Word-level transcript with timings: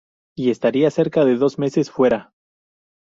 Y 0.35 0.49
estaría 0.49 0.89
cerca 0.89 1.25
de 1.25 1.35
dos 1.35 1.59
meses 1.59 1.91
fuera. 1.91 2.33